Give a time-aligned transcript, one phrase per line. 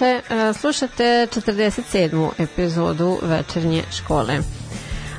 [0.00, 2.30] veče, e, slušate 47.
[2.38, 4.38] epizodu večernje škole.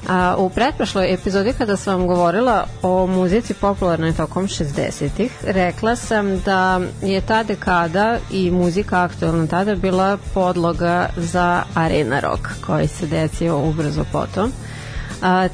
[0.07, 6.39] A, u pretprošloj epizodi kada sam vam govorila o muzici popularnoj tokom 60-ih, rekla sam
[6.39, 13.07] da je ta dekada i muzika aktualna tada bila podloga za arena rock koji se
[13.07, 14.51] desio ubrzo potom.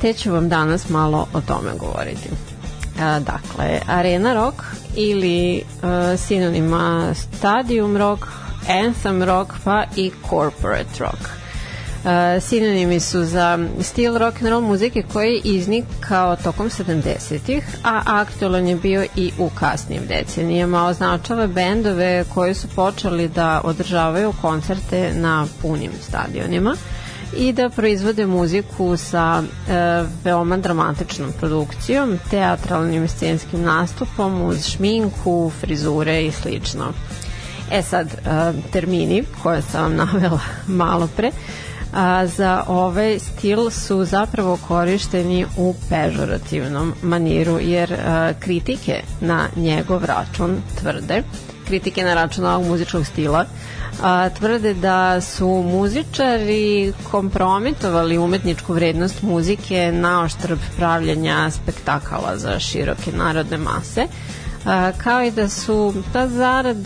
[0.02, 2.30] Te ću vam danas malo o tome govoriti.
[3.00, 4.64] Dakle, arena rock
[4.96, 8.28] ili a, sinonima stadium rock,
[8.70, 11.20] anthem rock pa i corporate rock.
[12.04, 18.02] Uh, sinonimi su za stil rock and roll muzike koji je iznikao tokom 70-ih, a
[18.06, 20.86] aktualan je bio i u kasnim decenijama.
[20.86, 26.76] Označava bendove koji su počeli da održavaju koncerte na punim stadionima
[27.38, 36.26] i da proizvode muziku sa e, veoma dramatičnom produkcijom, teatralnim scenskim nastupom uz šminku, frizure
[36.26, 36.94] i slično.
[37.74, 38.08] E sad,
[38.72, 41.32] termini koje sam vam navela malo pre,
[41.94, 50.06] a, za ovaj stil su zapravo korišteni u pežorativnom maniru, jer a, kritike na njegov
[50.06, 51.24] račun tvrde
[51.68, 53.46] kritike na račun ovog muzičkog stila
[54.02, 63.12] a, tvrde da su muzičari kompromitovali umetničku vrednost muzike na oštrb pravljenja spektakala za široke
[63.12, 64.08] narodne mase
[64.98, 66.78] kao i da su ta zarad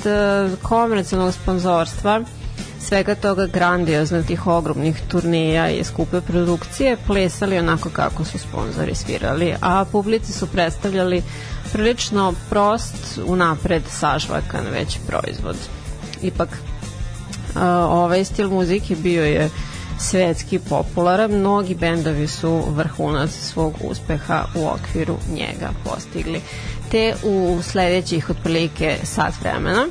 [0.61, 2.21] komercijalnog sponzorstva
[2.79, 9.55] svega toga grandiozno tih ogromnih turneja i skupe produkcije plesali onako kako su sponzori svirali,
[9.61, 11.23] a publici su predstavljali
[11.73, 15.55] prilično prost, unapred sažvakan već proizvod.
[16.21, 16.49] Ipak
[17.89, 19.49] ovaj stil muzike bio je
[19.99, 26.41] svetski popularan, mnogi bendovi su vrhunac svog uspeha u okviru njega postigli.
[26.91, 29.87] Te u sledećih otprilike sat vremena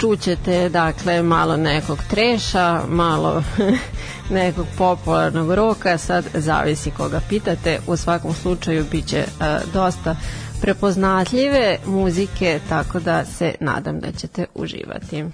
[0.00, 3.42] čućete dakle malo nekog treša, malo
[4.30, 10.16] nekog popularnog roka, sad zavisi koga pitate, u svakom slučaju biće uh, dosta
[10.60, 15.24] prepoznatljive muzike, tako da se nadam da ćete uživati.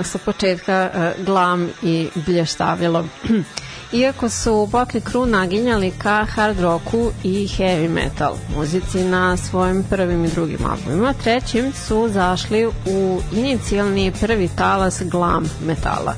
[0.00, 3.04] Odmah sa početka uh, glam i blještavilo.
[3.92, 10.24] Iako su Botli Crew naginjali ka hard rocku i heavy metal muzici na svojim prvim
[10.24, 16.14] i drugim albumima, trećim su zašli u inicijalni prvi talas glam metala.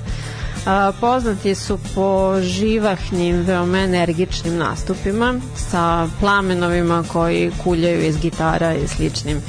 [0.67, 8.89] A, poznati su po živahnim, veoma energičnim nastupima sa plamenovima koji kuljaju iz gitara i
[8.89, 9.41] sličnim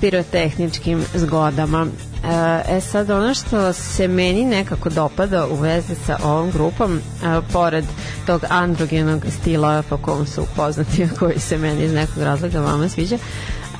[0.00, 1.86] pirotehničkim zgodama.
[2.68, 7.00] E sad ono što se meni nekako dopada u vezi sa ovom grupom, e,
[7.52, 7.84] pored
[8.26, 13.18] tog androgenog stila po kom su poznati, koji se meni iz nekog razloga vama sviđa,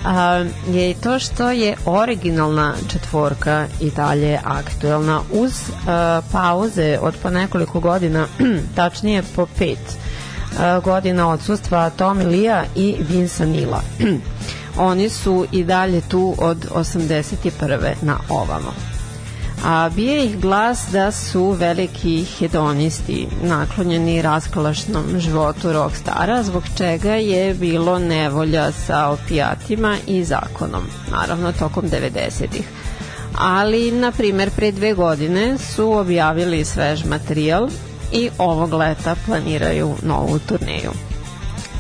[0.05, 5.53] a, je i to što je originalna četvorka i dalje aktuelna uz
[5.87, 8.27] a, pauze od po nekoliko godina,
[8.77, 9.97] tačnije po pet
[10.59, 13.83] a, godina odsustva Tommy Lia i Vinsa Nila.
[14.79, 17.95] Oni su i dalje tu od 81.
[18.03, 18.73] na ovamo
[19.65, 27.55] a bije ih glas da su veliki hedonisti, naklonjeni raskolašnom životu rockstara, zbog čega je
[27.55, 32.69] bilo nevolja sa opijatima i zakonom, naravno tokom 90-ih.
[33.39, 37.69] Ali, na primer, pre dve godine su objavili svež materijal
[38.13, 41.12] i ovog leta planiraju novu turneju.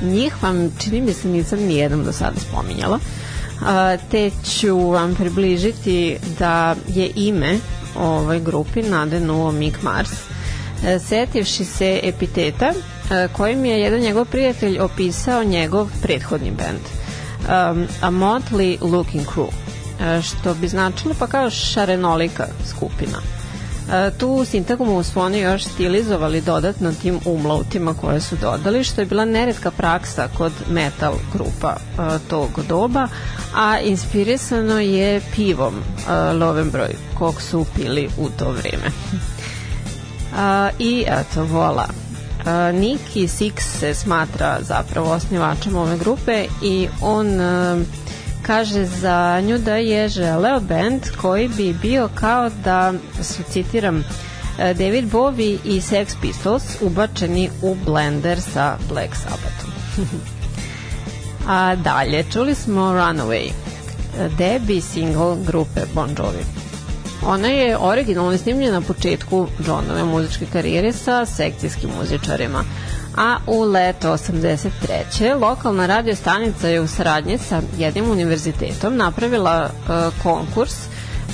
[0.02, 2.98] Njih vam, čini mi se, nisam nijednom do sada spominjala,
[4.10, 7.58] te ću vam približiti da je ime
[7.96, 10.10] ovoj grupi nadenuo Mick Mars.
[10.86, 16.80] E, setivši se epiteta e, kojim je jedan njegov prijatelj opisao njegov prethodni band
[17.42, 19.48] um, A Motley Looking Crew
[20.00, 23.18] e, što bi značilo pa kao šarenolika skupina
[24.18, 29.24] tu sintagmu su oni još stilizovali dodatno tim umlautima koje su dodali, što je bila
[29.24, 31.76] neredka praksa kod metal grupa
[32.28, 33.08] tog doba,
[33.54, 38.90] a inspirisano je pivom e, Lovenbroj, kog su pili u to vreme.
[40.78, 41.88] I eto, vola.
[42.72, 47.26] Niki Six se smatra zapravo osnivačem ove grupe i on
[48.42, 54.04] kaže za nju da je želeo band koji bi bio kao da su, citiram,
[54.58, 59.70] e, David Bowie i Sex Pistols ubačeni u blender sa Black Sabbathom.
[61.48, 63.50] A dalje, čuli smo Runaway,
[64.38, 66.44] debi single grupe Bon Jovi.
[67.26, 72.64] Ona je originalno snimljena na početku Johnove muzičke karijere sa sekcijskim muzičarima
[73.16, 75.40] a u leto 83.
[75.40, 80.74] lokalna radio stanica je u saradnji sa jednim univerzitetom napravila uh, konkurs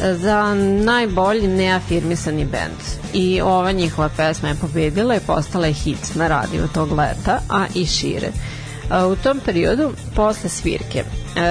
[0.02, 2.78] e, za najbolji neafirmisani bend
[3.12, 7.66] i ova njihova pesma je pobedila i postala je hit na radiju tog leta, a
[7.74, 8.28] i šire.
[8.28, 11.04] E, u tom periodu, posle svirke,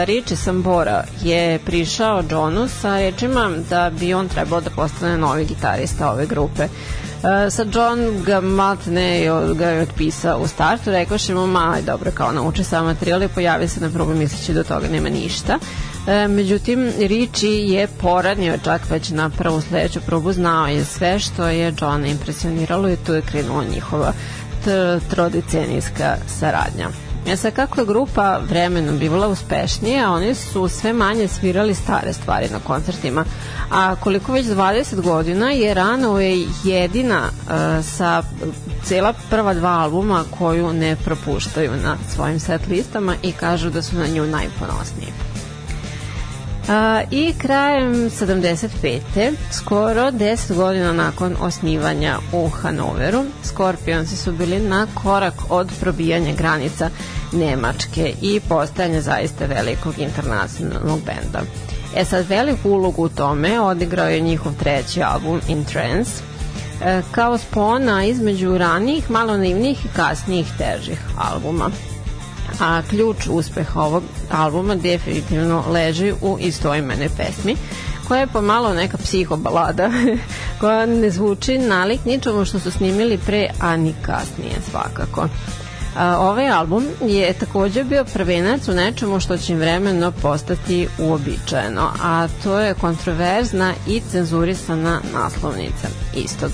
[0.05, 6.11] Richie Sambora je prišao Johnu sa rečima da bi on trebao da postane novi gitarista
[6.11, 6.67] ove grupe.
[7.49, 9.25] Sa John ga matne
[9.55, 13.27] ga je otpisao u startu, rekao še mu, ma, dobro, kao nauče sam materijal i
[13.27, 15.59] pojavi se na probu misleći da toga nema ništa.
[16.07, 21.47] E, međutim, Richie je poradnio čak već na prvu sledeću probu, znao je sve što
[21.47, 24.13] je Johna impresioniralo i tu je krenuo njihova
[25.09, 27.06] trodicenijska saradnja.
[27.27, 32.47] E sad, kako je grupa vremenom bivala uspešnija, oni su sve manje svirali stare stvari
[32.51, 33.25] na koncertima.
[33.71, 38.23] A koliko već 20 godina je Runaway jedina uh, sa
[38.83, 43.95] cela prva dva albuma koju ne propuštaju na svojim set listama i kažu da su
[43.95, 45.13] na nju najponosniji.
[46.69, 49.33] A, I krajem 75.
[49.51, 56.89] skoro 10 godina nakon osnivanja u Hanoveru, Scorpionsi su bili na korak od probijanja granica
[57.31, 61.41] Nemačke i postajanja zaista velikog internacionalnog benda.
[61.95, 66.11] E sad, veliku ulogu u tome odigrao je njihov treći album In Trance,
[66.83, 71.71] e, kao spona između ranijih, malo naivnih i kasnijih težih albuma
[72.59, 77.55] a ključ uspeha ovog albuma definitivno leži u istoimene pesmi
[78.07, 79.91] koja je pomalo neka psihobalada
[80.59, 85.27] koja ne zvuči nalik ničemu što su snimili pre, a ni kasnije svakako.
[85.97, 91.91] A, ovaj album je takođe bio prvenac u nečemu što će im vremeno postati uobičajeno,
[92.03, 96.51] a to je kontroverzna i cenzurisana naslovnica istog.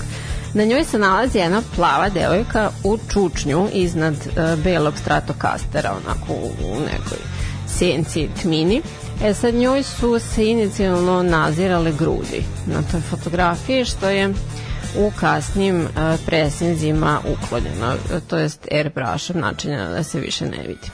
[0.54, 6.50] Na njoj se nalazi jedna plava devojka u čučnju iznad uh, belog stratokastera, onako u,
[6.66, 7.18] u nekoj
[7.78, 8.82] senci tmini.
[9.24, 14.34] E sad njoj su se inicijalno nazirale grudi na toj fotografiji, što je
[14.96, 15.88] u kasnim
[16.26, 17.96] presnizima uklonjena,
[18.28, 20.90] to jest airbrushom načinjena da se više ne vidi.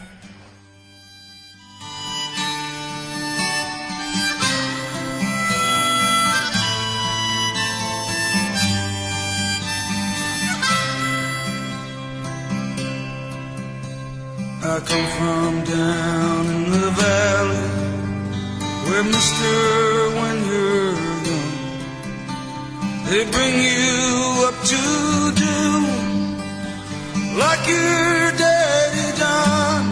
[14.63, 17.69] I come from down in the valley
[18.87, 19.80] where Mr.
[23.11, 24.83] They bring you up to
[25.35, 25.61] do
[27.37, 29.87] like your daddy done.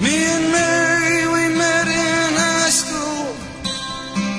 [0.00, 3.36] Me and Mary, we met in high school,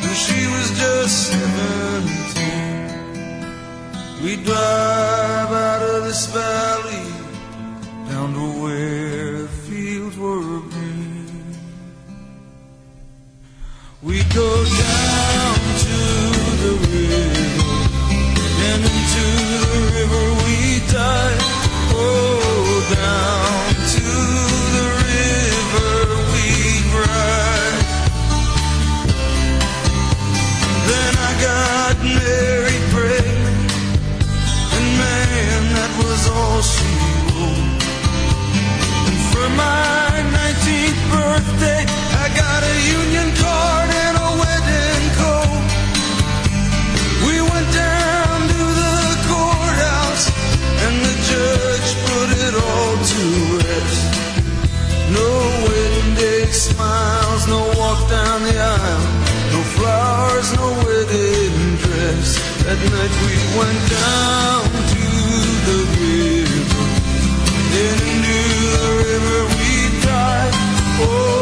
[0.03, 2.89] and she was just seventeen.
[4.23, 7.05] We drive out of this valley
[8.09, 11.55] down to where the fields were green.
[14.01, 15.55] We go down
[15.85, 16.28] to
[19.99, 21.38] river we dive.
[62.69, 64.61] That night we went down
[64.93, 65.05] to
[65.65, 66.85] the river,
[67.73, 68.37] into
[68.77, 69.73] the river we
[70.05, 70.53] dive.
[71.01, 71.38] Oh,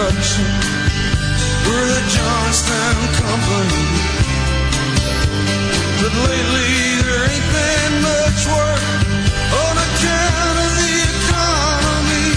[0.00, 0.48] construction
[1.60, 3.84] for the Johnstown Company.
[6.00, 6.72] But lately
[7.04, 8.84] there ain't been much work
[9.60, 12.32] on account of the economy.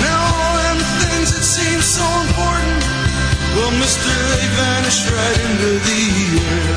[0.00, 2.80] Now all them things that seem so important,
[3.52, 6.02] well, mister, they vanished right into the
[6.40, 6.72] air.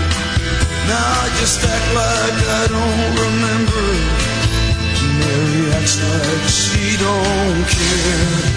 [0.91, 3.85] Now I just act like I don't remember.
[5.23, 8.54] Mary acts like she don't care.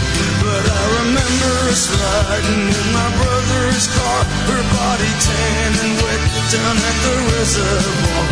[0.48, 6.76] But I remember us riding in my brother's car, her body tan and wet down
[6.88, 8.24] at the reservoir.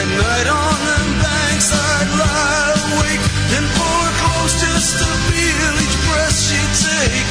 [0.00, 5.72] At night on the banks, I'd lie awake and pull her close just to feel
[5.84, 7.28] each breath she'd take.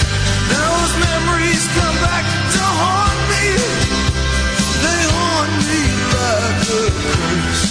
[0.54, 3.48] Those memories come back to haunt me.
[4.86, 5.82] They haunt me
[6.13, 7.63] like a curse.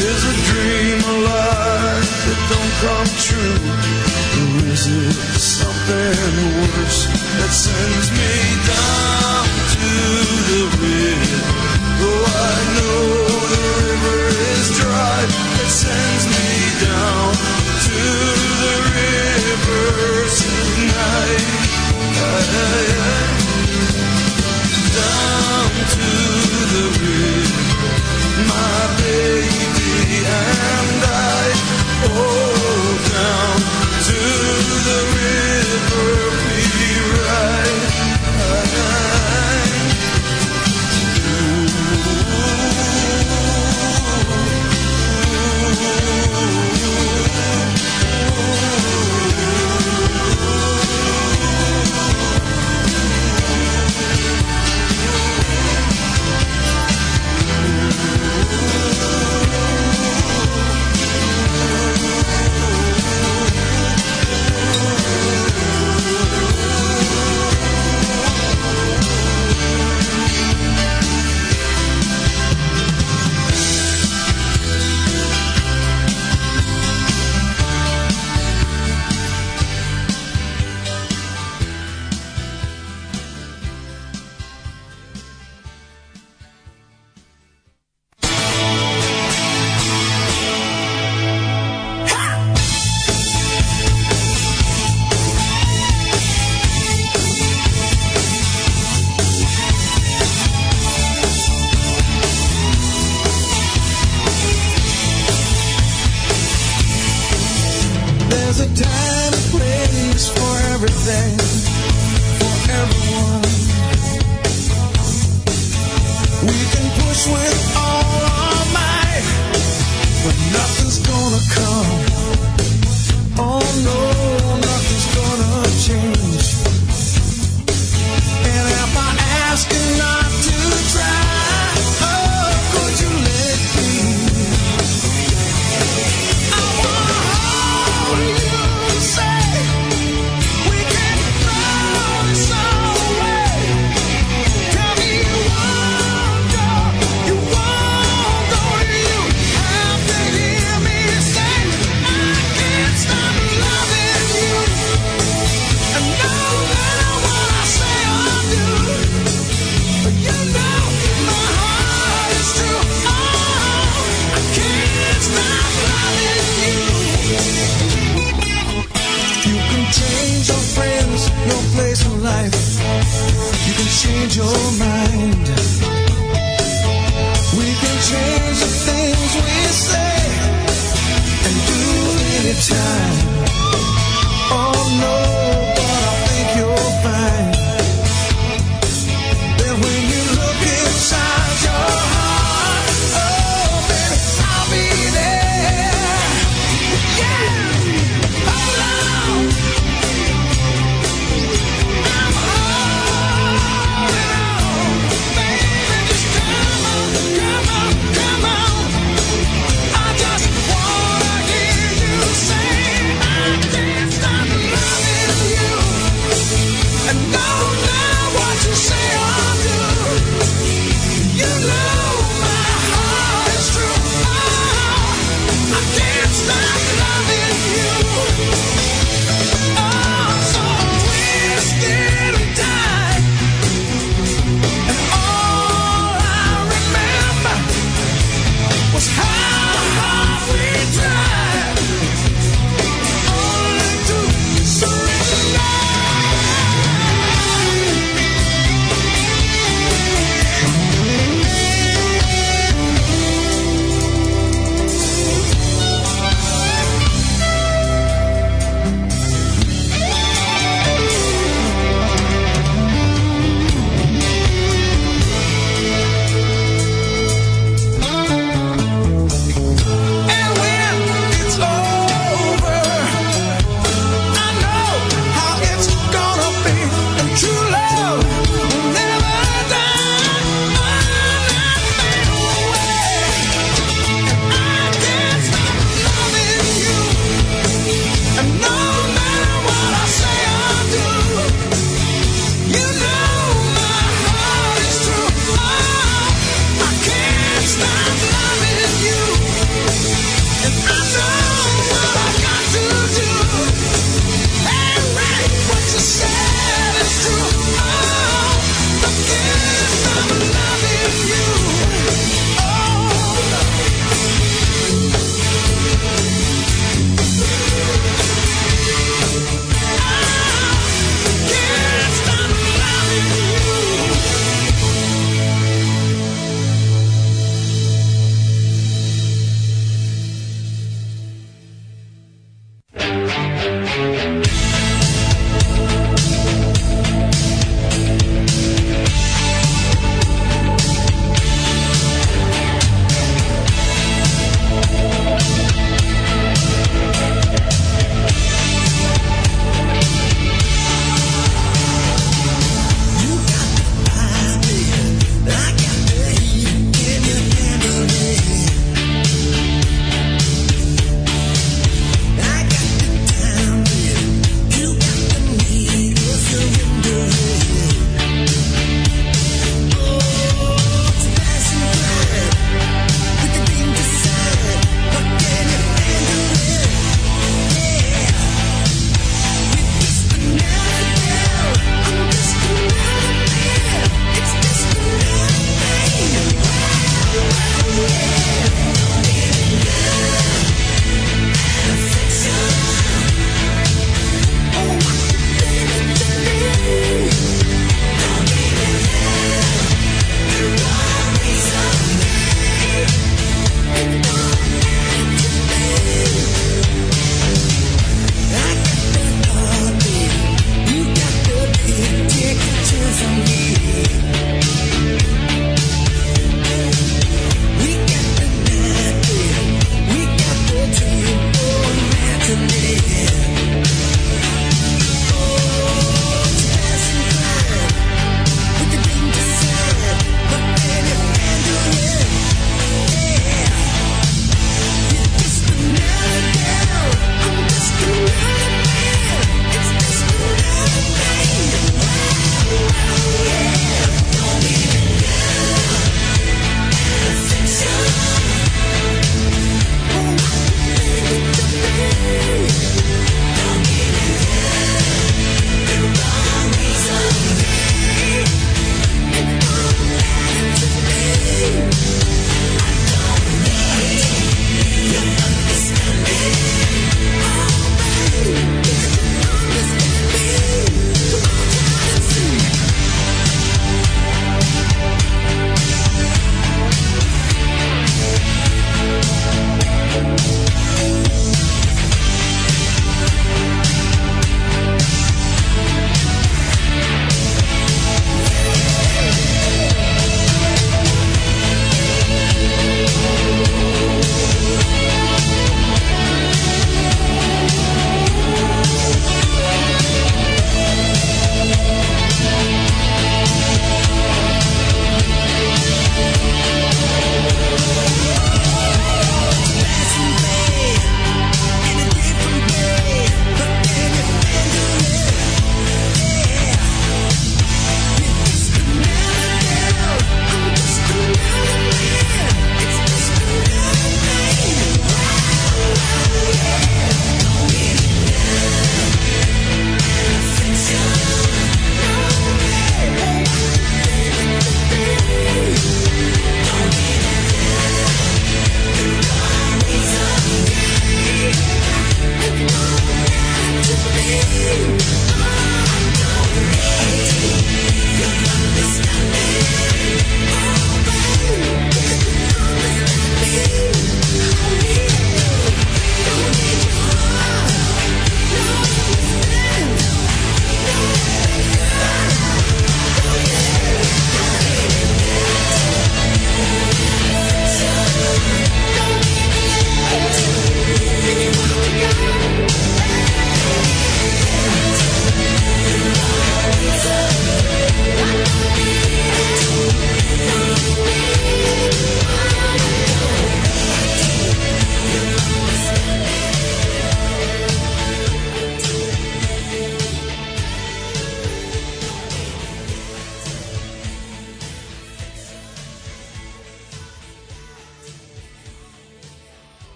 [0.00, 4.05] Is a dream alive that don't come true?
[4.36, 8.45] Or is it something worse that sends me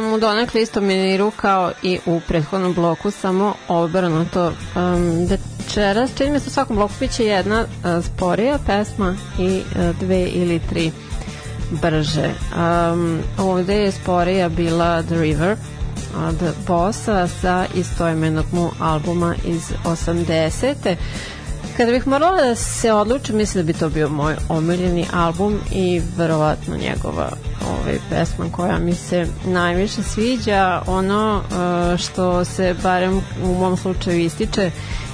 [0.00, 4.46] sam u donekle istom meniru kao i u prethodnom bloku, samo obrnuto.
[4.46, 10.20] Um, večeras, čini mi se svakom bloku biće jedna uh, sporija pesma i uh, dve
[10.20, 10.92] ili tri
[11.70, 12.30] brže.
[12.56, 15.56] Um, ovde je sporija bila The River
[16.28, 20.96] od Bossa sa istoimenog mu albuma iz 80.
[21.78, 26.02] Kada bih morala da se odlučim, mislim da bi to bio moj omiljeni album i
[26.16, 27.30] verovatno njegova
[27.68, 30.82] ovaj, pesma koja mi se najviše sviđa.
[30.86, 34.70] Ono uh, što se barem u mom slučaju ističe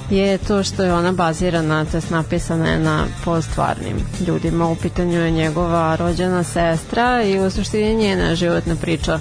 [0.09, 3.97] je to što je ona bazirana, to je napisana je na postvarnim
[4.27, 4.67] ljudima.
[4.67, 9.19] U pitanju je njegova rođena sestra i u suštini njena životna priča a,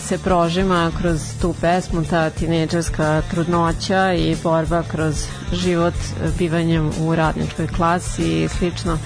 [0.00, 5.94] se prožima kroz tu pesmu, ta tineđerska trudnoća i borba kroz život
[6.38, 8.98] bivanjem u radničkoj klasi i slično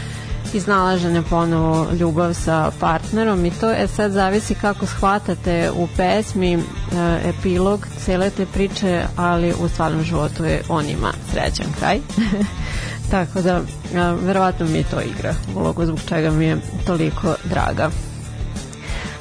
[0.55, 6.61] iznalaženje ponovo ljubav sa partnerom i to je sad zavisi kako shvatate u pesmi e,
[7.25, 12.01] epilog cele te priče, ali u stvarnom životu je on ima srećan kraj.
[13.11, 13.61] Tako da,
[13.97, 16.57] a, verovatno mi to igra ulogu zbog čega mi je
[16.87, 17.91] toliko draga.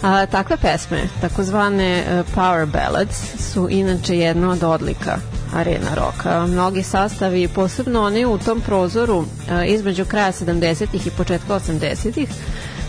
[0.02, 3.18] A, takve pesme, takozvane uh, power ballads,
[3.54, 5.18] su inače jedna od odlika
[5.56, 6.45] arena roka.
[6.45, 9.26] Mnogi sastavi, posebno oni u tom prozoru uh,
[9.68, 12.30] između kraja 70-ih i početka 80-ih,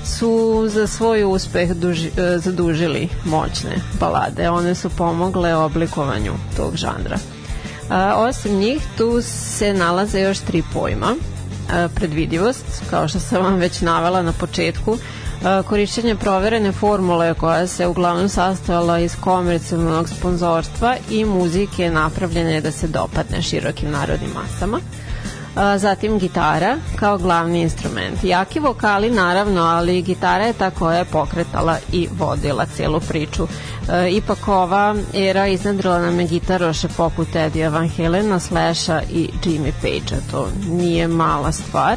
[0.04, 4.50] su za svoj uspeh duži, uh, zadužili moćne balade.
[4.50, 7.18] One su pomogle oblikovanju tog žanra.
[7.90, 11.14] A, osim njih, tu se nalaze još tri pojma.
[11.72, 14.98] A, predvidivost, kao što sam vam već navela na početku,
[15.68, 22.88] korišćenje proverene formule koja se uglavnom sastojala iz komercijalnog sponzorstva i muzike napravljene da se
[22.88, 24.80] dopadne širokim narodnim masama.
[25.76, 28.24] Zatim gitara kao glavni instrument.
[28.24, 33.46] Jaki vokali naravno, ali gitara je ta koja je pokretala i vodila celu priču.
[34.10, 40.30] Ipak ova era iznadrila nam je gitaroše poput Eddie Van Halena, Slasha i Jimmy Page-a.
[40.30, 41.96] To nije mala stvar.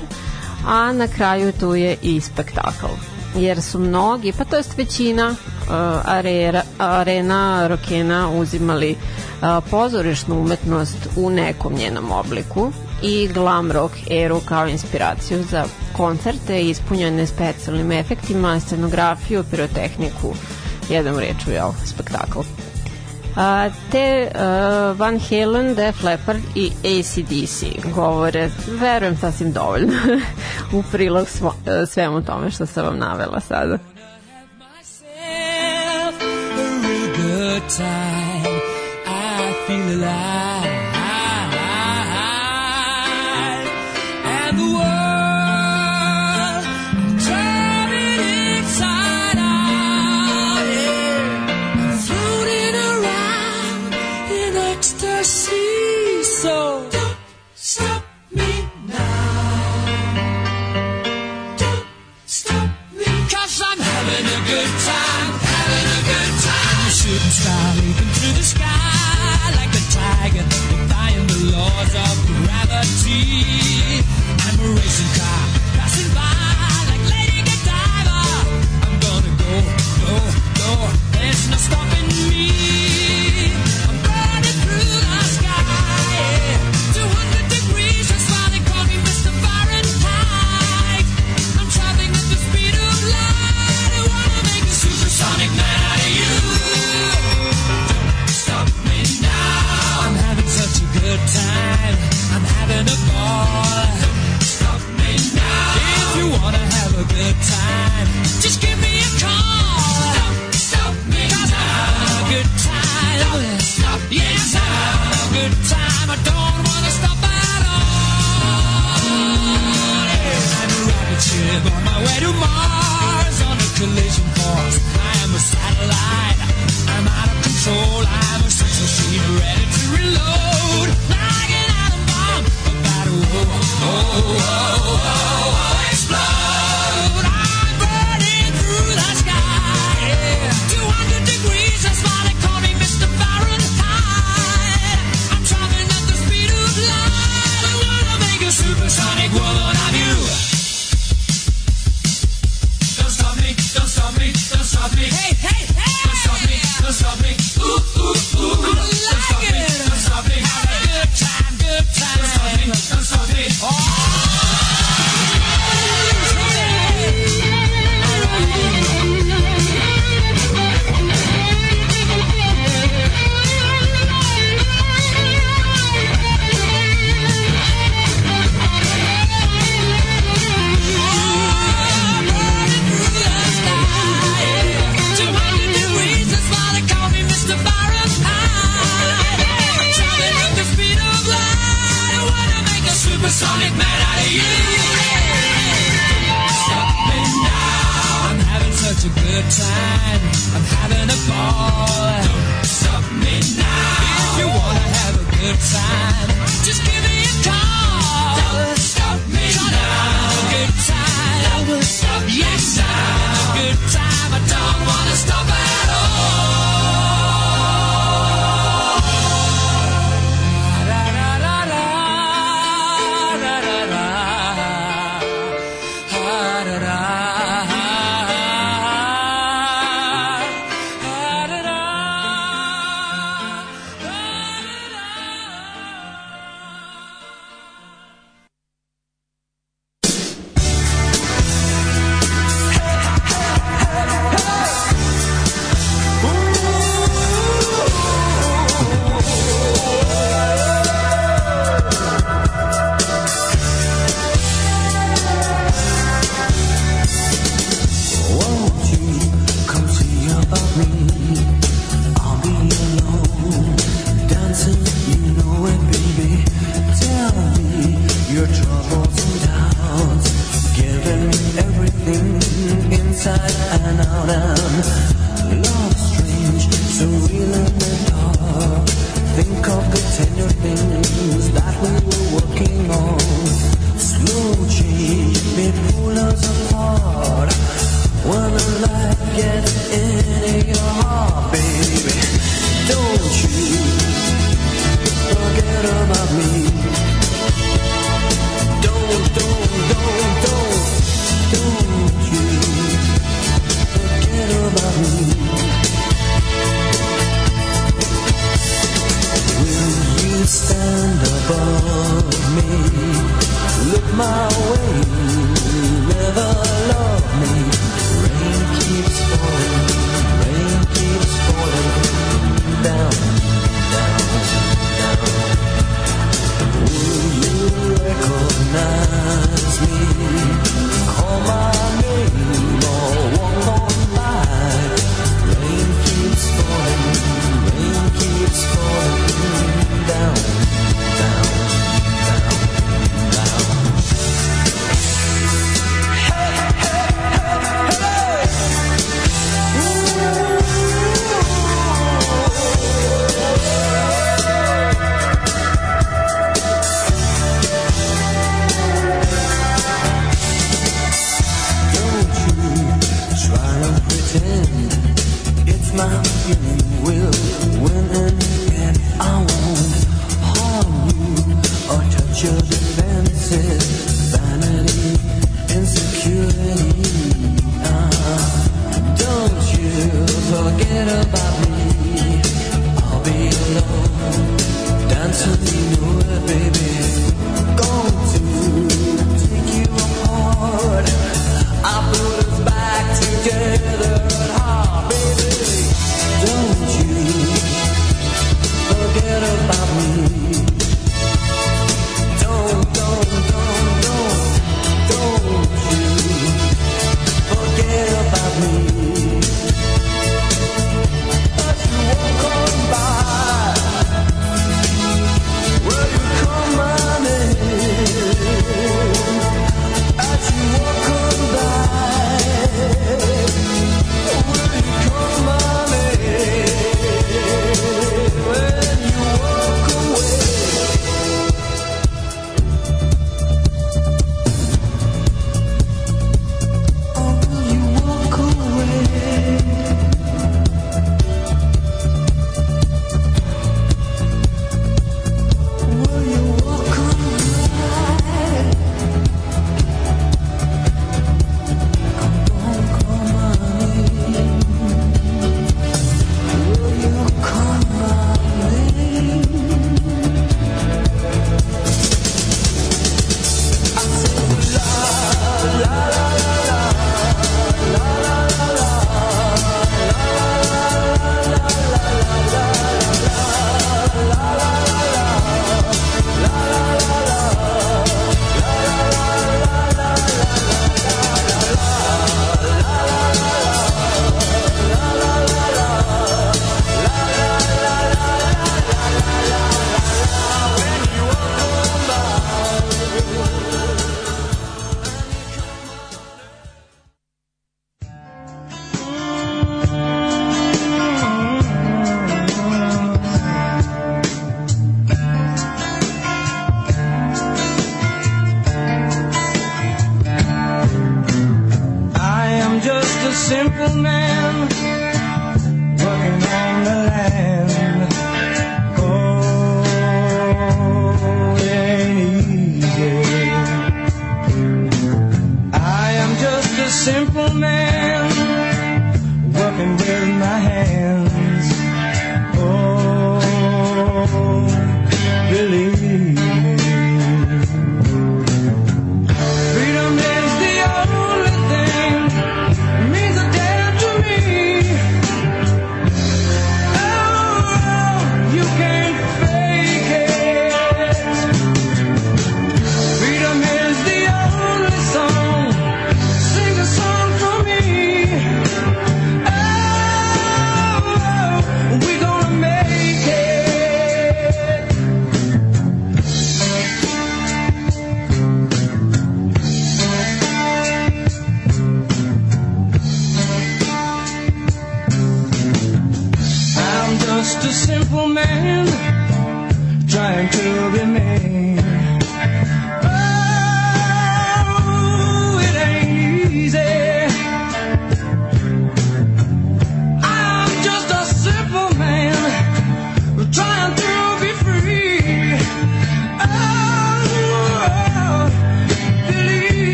[0.67, 5.73] A na kraju tu je i spektakl jer su mnogi, pa to jest većina uh,
[6.05, 12.71] arera, arena rokena uzimali uh, pozorišnu umetnost u nekom njenom obliku
[13.01, 15.65] i glam rock eru kao inspiraciju za
[15.97, 20.33] koncerte ispunjene specijalnim efektima, scenografiju, pirotehniku,
[20.89, 22.39] jednom reču, jel, spektakl.
[23.35, 27.63] A, te uh, Van Halen, Def Leppard i ACDC
[27.95, 29.93] govore, verujem sasvim dovoljno
[30.77, 33.77] u prilog svo, uh, svemu tome što sam vam navela sada.
[37.67, 38.61] time
[39.05, 40.44] I feel alive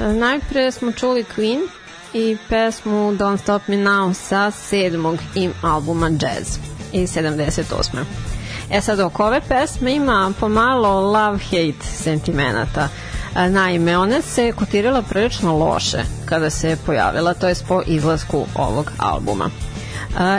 [0.00, 1.60] Najpre smo čuli Queen
[2.12, 6.58] i pesmu Don't Stop Me Now sa sedmog im albuma Jazz
[6.92, 8.04] iz 78.
[8.70, 12.88] E sad, oko ove pesme ima pomalo love-hate sentimenata.
[13.36, 18.92] E, Naime, ona se kotirala prilično loše kada se pojavila, to je po izlasku ovog
[18.98, 19.50] albuma.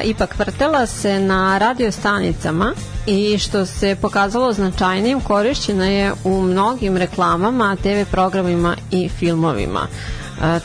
[0.04, 2.74] Ipak vrtela se na radio stanicama
[3.06, 9.88] i što se pokazalo značajnijim korišćena je u mnogim reklamama, TV programima i filmovima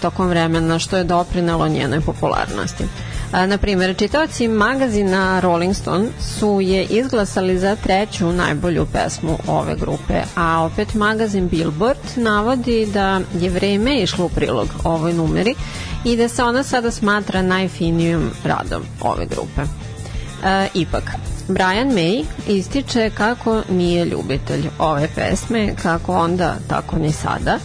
[0.02, 2.84] tokom vremena što je doprinelo njenoj popularnosti.
[3.32, 10.22] Na primjer, čitaoci magazina Rolling Stone su je izglasali za treću najbolju pesmu ove grupe,
[10.36, 15.55] a opet magazin Billboard navodi da je vreme išlo u prilog ovoj numeri
[16.05, 19.62] i da se ona sada smatra najfinijim radom ove grupe.
[20.44, 21.05] E, ipak,
[21.48, 27.59] Brian May ističe kako nije ljubitelj ove pesme, kako onda, tako ni sada,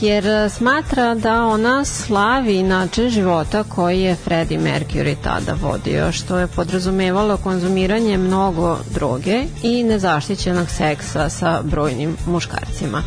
[0.00, 6.46] jer smatra da ona slavi način života koji je Freddie Mercury tada vodio, što je
[6.46, 13.02] podrazumevalo konzumiranje mnogo droge i nezaštićenog seksa sa brojnim muškarcima.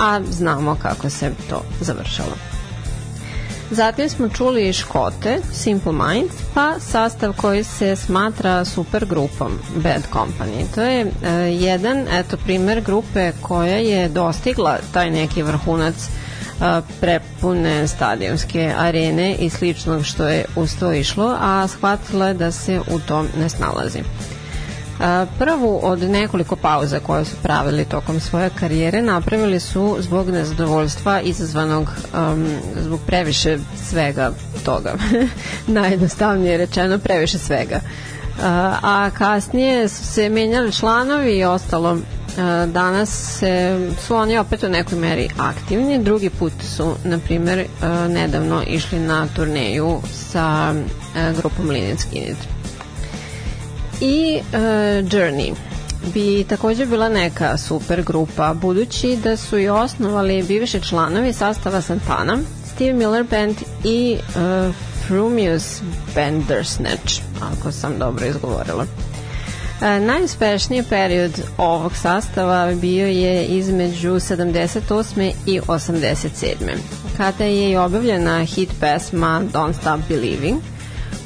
[0.00, 2.53] A znamo kako se to završalo.
[3.70, 10.02] Zatim smo čuli i Škote, Simple Minds, pa sastav koji se smatra super grupom Bad
[10.12, 10.64] Company.
[10.74, 17.88] To je e, jedan, eto, primer grupe koja je dostigla taj neki vrhunac e, prepune
[17.88, 22.98] stadionske arene i sličnog što je uz to išlo, a shvatila je da se u
[22.98, 23.98] tom ne snalazi.
[25.38, 31.90] Prvu od nekoliko pauza koje su pravili tokom svoje karijere napravili su zbog nezadovoljstva izazvanog
[32.14, 32.46] um,
[32.80, 33.58] zbog previše
[33.90, 34.32] svega
[34.64, 34.94] toga.
[35.66, 37.80] Najjednostavnije rečeno previše svega.
[38.42, 41.98] A, a kasnije su se menjali članovi i ostalo
[42.38, 47.64] A, danas se, su oni opet u nekoj meri aktivni, drugi put su na primer
[47.82, 50.74] a, nedavno išli na turneju sa a,
[51.36, 51.66] grupom
[51.98, 52.53] Skinner
[54.00, 54.58] i uh,
[55.10, 55.54] Journey
[56.14, 62.38] bi takođe bila neka super grupa, budući da su i osnovali bivši članovi sastava Santana,
[62.74, 64.74] Steve Miller Band i uh,
[65.06, 65.80] Frumius
[66.14, 68.86] Bandersnatch, ako sam dobro izgovorila.
[69.82, 75.32] E, najuspešniji period ovog sastava bio je između 78.
[75.46, 76.54] i 87.
[77.16, 80.60] kada je i objavljena hit pesma Don't Stop Believing,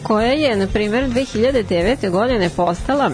[0.02, 2.10] koja je, na primjer, 2009.
[2.10, 3.12] godine postala e,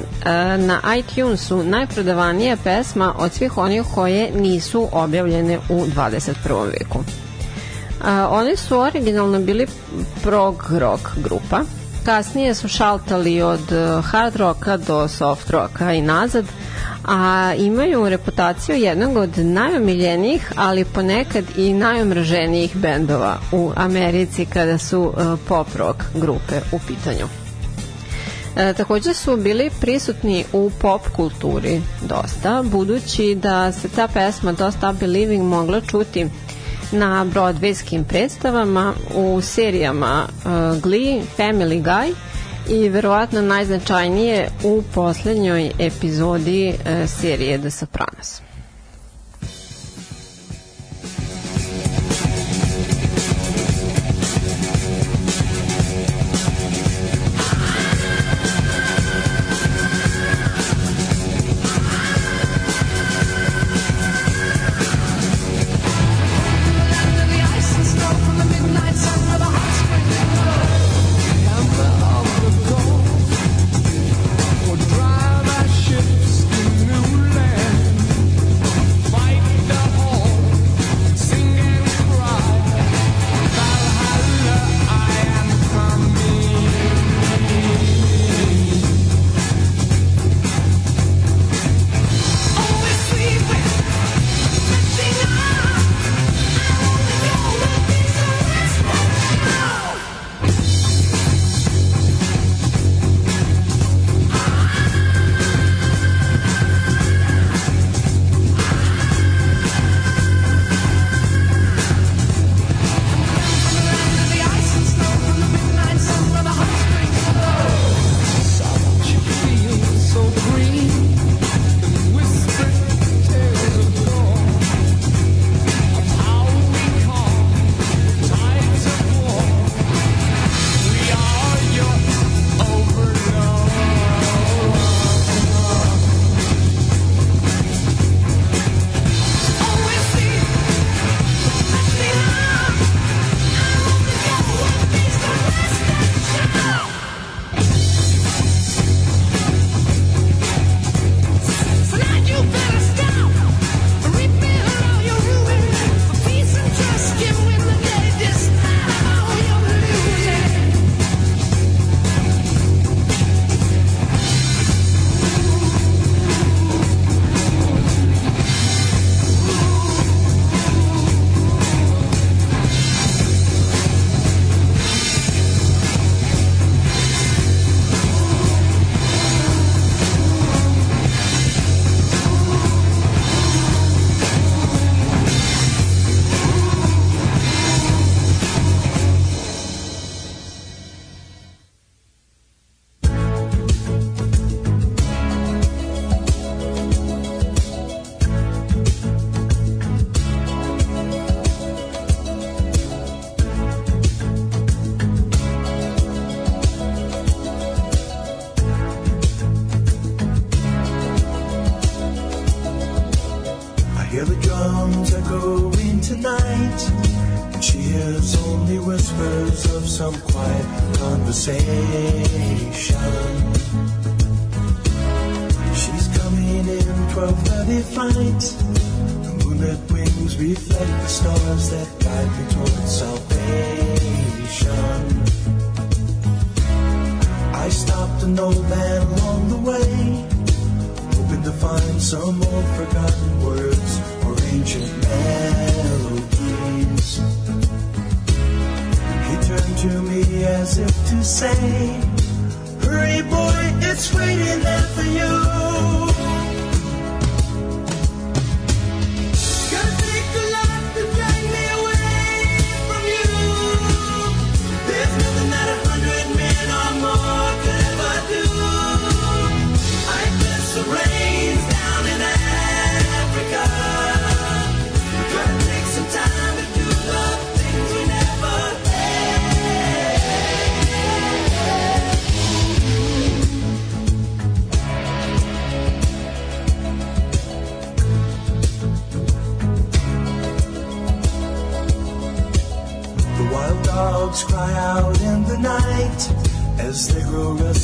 [0.59, 6.64] na iTunesu najprodavanija pesma od svih onih koje nisu objavljene u 21.
[6.66, 6.99] veku.
[8.05, 9.66] A, oni su originalno bili
[10.22, 11.61] prog rock grupa,
[12.05, 16.45] kasnije su šaltali od eh, hard roka do soft roka i nazad,
[17.05, 25.13] a imaju reputaciju jednog od najomiljenijih, ali ponekad i najomraženijih bendova u Americi kada su
[25.17, 27.27] eh, pop rock grupe u pitanju.
[28.57, 34.53] Eh, e, takođe su bili prisutni u pop kulturi dosta, budući da se ta pesma
[34.53, 36.27] Don't Stop Believing mogla čuti
[36.93, 40.51] na broadwayskim predstavama u serijama uh,
[40.82, 42.14] Glee, Family Guy
[42.68, 48.41] i verovatno najznačajnije u poslednjoj epizodi uh, serije The Sopranos.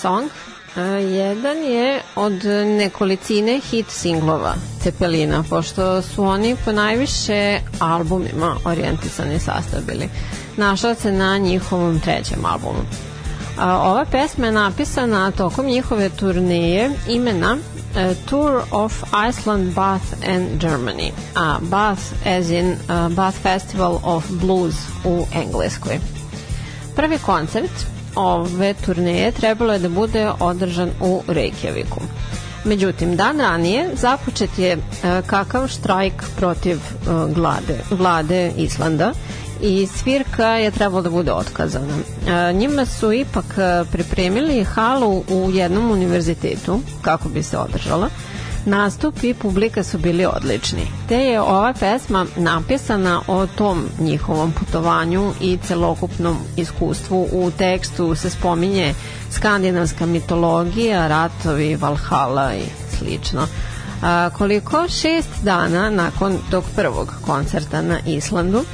[0.00, 0.30] Song
[0.76, 2.44] e, jedan je od
[2.78, 10.08] nekolicine hit singlova Cepelina, pošto su oni po najviše albumima orijentisani sastav bili.
[10.56, 12.82] Našla se na njihovom trećem albumu.
[13.58, 17.56] A, ova pesma je napisana tokom njihove turneje imena
[17.96, 24.24] e, Tour of Iceland, Bath and Germany, a Bath as in uh, Bath Festival of
[24.30, 24.74] Blues
[25.04, 25.98] u Engleskoj.
[26.96, 32.00] Prvi koncert ove turneje trebalo je da bude održan u Reykjaviku.
[32.64, 34.78] Međutim, dan ranije započet je e,
[35.26, 36.80] kakav štrajk protiv e,
[37.34, 39.12] glade, vlade Islanda
[39.62, 41.94] i svirka je trebalo da bude otkazana.
[42.28, 43.44] E, njima su ipak
[43.92, 48.08] pripremili halu u jednom univerzitetu kako bi se održala.
[48.66, 50.86] Nastup i publika su bili odlični.
[51.08, 57.28] Te je ova pesma napisana o tom njihovom putovanju i celokupnom iskustvu.
[57.32, 58.94] U tekstu se spominje
[59.30, 62.62] skandinavska mitologija, ratovi, Valhalla i
[62.98, 63.46] slično.
[64.02, 68.64] A, koliko šest dana nakon tog prvog koncerta na Islandu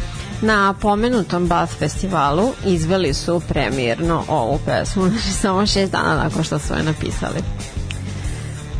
[0.43, 6.59] na pomenutom Bath festivalu izveli su premijerno ovu pesmu, znači samo šest dana nakon što
[6.59, 7.43] su je napisali.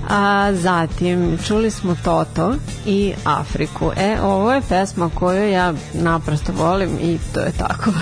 [0.09, 2.55] A zatim čuli smo Toto
[2.87, 3.93] i Afriku.
[3.97, 7.93] E, ovo je pesma koju ja naprosto volim i to je tako.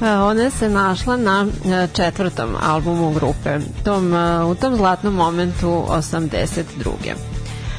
[0.30, 1.46] Ona se našla na
[1.92, 4.12] četvrtom albumu grupe, tom,
[4.50, 6.62] u tom zlatnom momentu 82.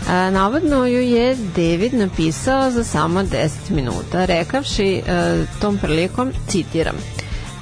[0.10, 5.02] A, Navodno ju je David napisao za samo 10 minuta, rekavši
[5.62, 6.96] tom prilikom, citiram,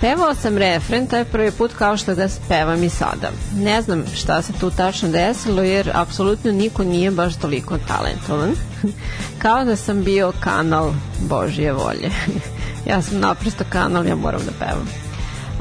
[0.02, 3.32] Pevao sam refren, taj prvi put kao što ga pevam i sada.
[3.56, 8.56] Ne znam šta se tu tačno desilo, jer apsolutno niko nije baš toliko talentovan.
[9.42, 10.94] kao da sam bio kanal
[11.30, 12.10] Božje volje.
[12.90, 14.88] ja sam naprosto kanal, ja moram da pevam.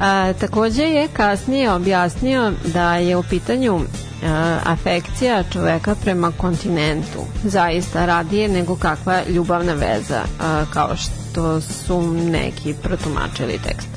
[0.00, 3.80] A, takođe je kasnije objasnio da je u pitanju
[4.24, 12.02] a, afekcija čoveka prema kontinentu zaista radije nego kakva ljubavna veza a, kao što su
[12.12, 13.93] neki protumačili tekst.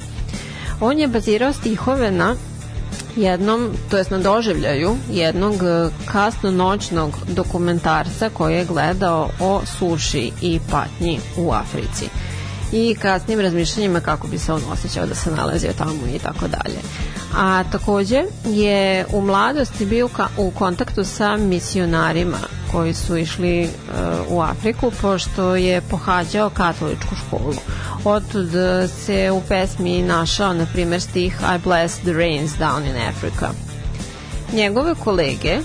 [0.81, 2.35] On je bazirao stihove na
[3.15, 10.31] jednom, to jest na doživljaju jednog e, kasno noćnog dokumentarca koji je gledao o suši
[10.41, 12.09] i patnji u Africi
[12.71, 16.79] i kasnim razmišljanjima kako bi se on osjećao da se nalazio tamo i tako dalje.
[17.35, 22.37] A takođe je u mladosti bio u kontaktu sa misionarima
[22.71, 27.53] koji su išli uh, u Afriku pošto je pohađao katoličku školu.
[28.03, 32.95] Otud uh, se u pesmi našao na primer stih I bless the rains down in
[33.09, 33.49] Africa.
[34.53, 35.59] Njegove kolege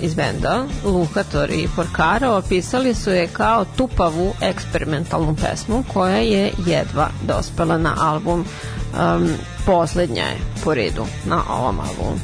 [0.00, 7.08] iz benda, Lukator i Porcaro, opisali su je kao tupavu eksperimentalnu pesmu koja je jedva
[7.26, 9.28] dospela na album um,
[9.66, 12.20] poslednja je po redu na ovom albumu.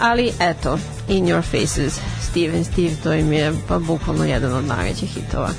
[0.00, 0.78] Ali eto,
[1.08, 2.00] In Your Faces,
[2.30, 5.50] Steve and Steve, to im je pa bukvalno jedan od najvećih hitova.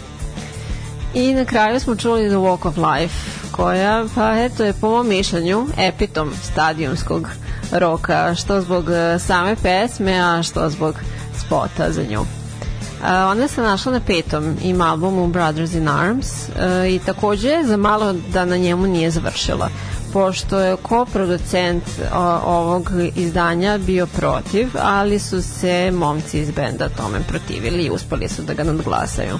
[1.14, 3.16] I na kraju smo čuli The Walk of Life,
[3.52, 7.30] koja, pa eto, je po mom mišljenju epitom stadionskog
[7.72, 10.96] roka, što zbog e, same pesme, a što zbog
[11.40, 12.26] spota za nju.
[13.04, 17.78] A, ona se našla na petom ima albumu Brothers in Arms e, i takođe za
[17.78, 19.70] malo da na njemu nije završila
[20.16, 21.84] pošto je koproducent
[22.14, 28.30] o, ovog izdanja bio protiv, ali su se momci iz benda tome protivili i uspeli
[28.30, 29.40] su da ga nadglasaju.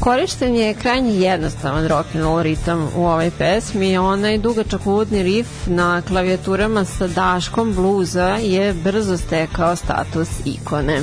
[0.00, 3.98] Korišten je krajnje jednostavan rock and roll ritam u ovoj pesmi.
[3.98, 11.02] Onaj dugačak uvodni riff na klavijaturama sa daškom bluza je brzo stekao status ikone.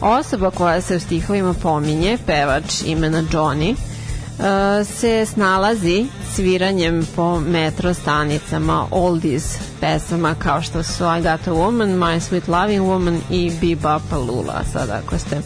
[0.00, 7.94] Osoba koja se u stihovima pominje, pevač imena Johnny, e, se snalazi sviranjem po metro
[7.94, 13.52] stanicama oldies pesama kao što su I Got a Woman, My Sweet Loving Woman i
[13.60, 14.64] Bebop Lula.
[14.72, 15.40] Sad ako ste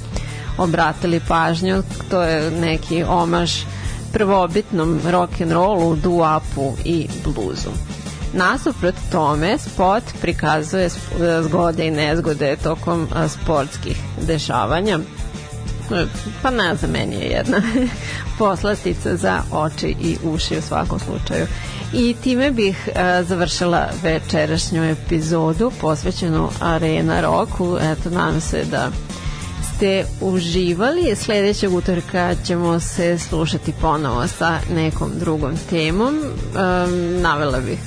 [0.59, 3.53] obratili pažnju, to je neki omaž
[4.13, 7.71] prvobitnom rock and rollu, duapu i bluzu.
[8.33, 10.89] Nasuprot tome, spot prikazuje
[11.43, 14.99] zgode i nezgode tokom sportskih dešavanja.
[16.43, 17.63] Pa ne znam, meni je jedna
[18.39, 21.47] poslastica za oči i uši u svakom slučaju.
[21.93, 27.79] I time bih a, završila večerašnju epizodu posvećenu Arena Roku.
[27.81, 28.91] Eto, nadam se da
[29.79, 31.17] ste uživali.
[31.17, 36.15] Sledećeg utorka ćemo se slušati ponovo sa nekom drugom temom.
[36.19, 37.79] Um, navela bih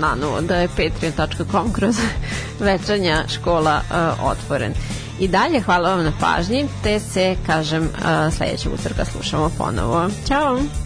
[0.00, 1.96] nanovo da je patreon.com kroz
[2.60, 4.72] večanja škola uh, otvoren.
[5.20, 10.08] I dalje hvala vam na pažnji, te se, kažem, uh, sledećeg utorka slušamo ponovo.
[10.28, 10.85] Ćao!